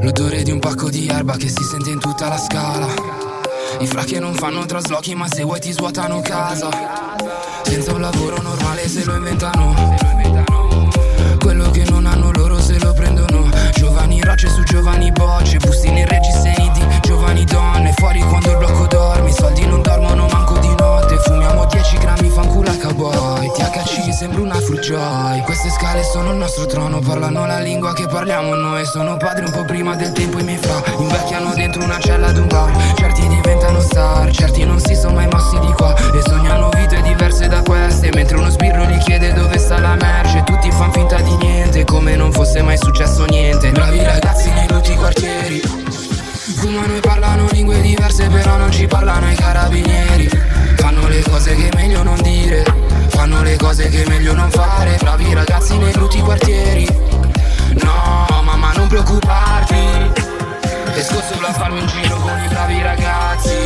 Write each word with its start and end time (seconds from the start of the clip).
L'odore 0.00 0.42
di 0.42 0.50
un 0.50 0.58
pacco 0.58 0.90
di 0.90 1.06
erba 1.06 1.36
che 1.36 1.48
si 1.48 1.62
sente 1.62 1.90
in 1.90 2.00
tutta 2.00 2.28
la 2.28 2.38
scala. 2.38 2.88
I 3.78 3.86
fra 3.86 4.02
che 4.02 4.18
non 4.18 4.34
fanno 4.34 4.66
traslochi 4.66 5.14
ma 5.14 5.28
se 5.28 5.44
vuoi 5.44 5.60
ti 5.60 5.70
svuotano 5.70 6.20
casa. 6.20 6.68
Senza 7.62 7.92
un 7.92 8.00
lavoro 8.00 8.42
normale 8.42 8.88
se 8.88 9.04
lo 9.04 9.14
inventano. 9.14 10.31
THC 24.22 24.28
sembra 24.28 24.40
una 24.40 24.60
fruit 24.60 24.80
joy. 24.80 25.40
Queste 25.42 25.68
scale 25.70 26.02
sono 26.04 26.30
il 26.30 26.36
nostro 26.36 26.66
trono, 26.66 27.00
parlano 27.00 27.44
la 27.44 27.58
lingua 27.58 27.92
che 27.92 28.06
parliamo 28.06 28.54
noi. 28.54 28.84
Sono 28.84 29.16
padre 29.16 29.46
un 29.46 29.50
po' 29.50 29.64
prima 29.64 29.96
del 29.96 30.12
tempo 30.12 30.38
i 30.38 30.44
miei 30.44 30.58
fra. 30.58 30.80
Invecchiano 30.96 31.52
dentro 31.54 31.82
una 31.82 31.98
cella 31.98 32.30
d'un 32.30 32.46
bar. 32.46 32.70
Certi 32.94 33.26
diventano 33.26 33.80
star, 33.80 34.30
certi 34.30 34.64
non 34.64 34.78
si 34.78 34.94
sono 34.94 35.14
mai 35.14 35.26
mossi 35.26 35.58
di 35.58 35.72
qua. 35.72 35.94
E 35.96 36.20
sognano 36.22 36.68
vite 36.70 37.02
diverse 37.02 37.48
da 37.48 37.62
queste. 37.62 38.10
Mentre 38.14 38.36
uno 38.36 38.50
sbirro 38.50 38.84
gli 38.84 38.98
chiede 38.98 39.32
dove 39.32 39.58
sta 39.58 39.78
la 39.80 39.96
merce. 39.96 40.42
Tutti 40.44 40.70
fan 40.70 40.92
finta 40.92 41.20
di 41.20 41.36
niente, 41.36 41.84
come 41.84 42.14
non 42.14 42.32
fosse 42.32 42.62
mai 42.62 42.78
successo 42.78 43.24
niente. 43.24 43.72
Bravi 43.72 43.98
ragazzi 44.04 44.21
meglio 54.12 54.34
non 54.34 54.50
fare. 54.50 54.98
Bravi 55.00 55.32
ragazzi 55.32 55.78
nei 55.78 55.92
brutti 55.92 56.20
quartieri. 56.20 56.86
No, 57.82 58.26
mamma, 58.44 58.72
non 58.72 58.86
preoccuparti. 58.86 60.10
Esco 60.94 61.20
solo 61.22 61.46
a 61.46 61.52
farmi 61.52 61.80
un 61.80 61.86
giro 61.86 62.16
con 62.16 62.38
i 62.38 62.48
bravi 62.48 62.82
ragazzi. 62.82 63.56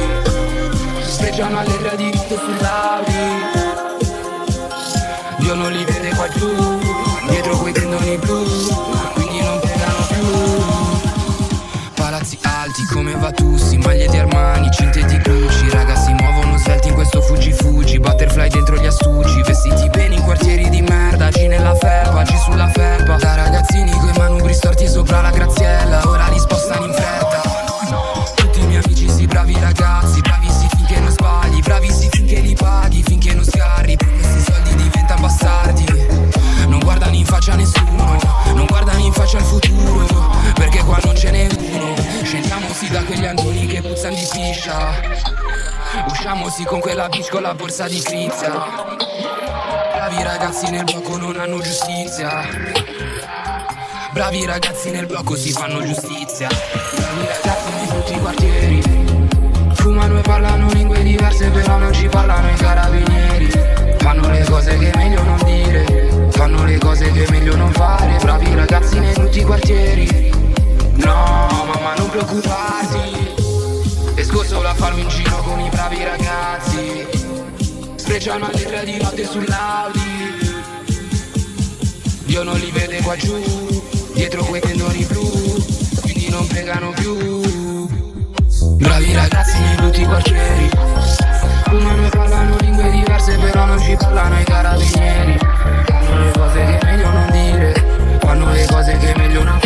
Spreggiano 1.02 1.58
alle 1.58 1.78
tre 1.78 1.96
di 1.96 2.10
notte 2.14 2.38
sull'Audi. 2.38 3.35
Piscia 44.66 46.04
Usciamo 46.08 46.48
sì 46.50 46.64
con 46.64 46.80
quella 46.80 47.08
bitch 47.08 47.30
con 47.30 47.42
la 47.42 47.54
borsa 47.54 47.86
di 47.86 48.00
crizia 48.00 48.52
Bravi 49.94 50.22
ragazzi 50.22 50.70
nel 50.70 50.84
blocco 50.84 51.16
non 51.16 51.38
hanno 51.38 51.58
giustizia. 51.60 52.42
Bravi 54.12 54.44
ragazzi 54.44 54.90
nel 54.90 55.06
blocco 55.06 55.34
si 55.34 55.50
fanno 55.50 55.82
giustizia. 55.82 56.48
Bravi 56.48 57.26
ragazzi 57.26 57.72
di 57.80 57.86
tutti 57.88 58.12
i 58.12 58.20
quartieri. 58.20 58.82
Fumano 59.74 60.18
e 60.18 60.22
parlano 60.22 60.70
lingue 60.70 61.02
diverse 61.02 61.48
però 61.50 61.78
non 61.78 61.92
ci 61.92 62.06
parlano 62.08 62.50
i 62.50 62.54
carabinieri. 62.54 63.50
Fanno 63.98 64.28
le 64.28 64.44
cose 64.44 64.78
che 64.78 64.90
è 64.90 64.96
meglio 64.96 65.22
non 65.22 65.40
dire. 65.44 66.28
Fanno 66.30 66.64
le 66.64 66.78
cose 66.78 67.10
che 67.10 67.24
è 67.24 67.30
meglio 67.30 67.56
non 67.56 67.72
fare. 67.72 68.18
Bravi 68.18 68.54
ragazzi 68.54 68.98
nei 69.00 69.14
tutti 69.14 69.40
i 69.40 69.44
quartieri. 69.44 70.30
No 70.96 71.48
mamma 71.66 71.94
non 71.96 72.10
preoccuparti 72.10 72.65
ragazzi 76.76 77.06
Sprecciano 77.96 78.46
alle 78.46 78.62
tre 78.62 78.84
di 78.84 78.96
notte 79.00 79.24
sull'Audi. 79.24 80.00
Dio 82.24 82.42
non 82.42 82.58
li 82.58 82.70
vede 82.70 83.00
qua 83.02 83.16
giù 83.16 83.34
Dietro 84.12 84.44
quei 84.44 84.60
tendoni 84.60 85.04
blu 85.04 85.64
Quindi 86.02 86.28
non 86.28 86.46
pregano 86.46 86.92
più. 86.92 87.86
Bravi 88.76 89.14
ragazzi 89.14 89.58
nei 89.58 89.74
brutti 89.76 90.04
quartieri. 90.04 90.70
Fumano 91.64 92.06
e 92.06 92.08
parlano 92.10 92.56
lingue 92.60 92.90
diverse 92.90 93.36
però 93.38 93.64
non 93.66 93.80
ci 93.80 93.96
parlano 93.96 94.40
i 94.40 94.44
carabinieri. 94.44 95.38
Fanno 95.86 96.24
le 96.24 96.30
cose 96.32 96.64
che 96.64 96.78
è 96.78 96.84
meglio 96.84 97.10
non 97.10 97.30
dire 97.30 98.18
Fanno 98.20 98.52
le 98.52 98.66
cose 98.66 98.96
che 98.98 99.12
è 99.12 99.16
meglio 99.16 99.42
non 99.42 99.58